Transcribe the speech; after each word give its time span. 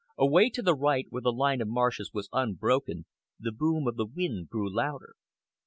Away 0.17 0.49
to 0.49 0.63
the 0.63 0.73
right, 0.73 1.05
where 1.11 1.21
the 1.21 1.31
line 1.31 1.61
of 1.61 1.67
marshes 1.67 2.09
was 2.11 2.27
unbroken, 2.33 3.05
the 3.39 3.51
boom 3.51 3.87
of 3.87 3.97
the 3.97 4.07
wind 4.07 4.49
grew 4.49 4.67
louder. 4.67 5.13